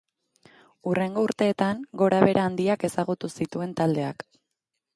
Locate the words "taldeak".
3.83-4.27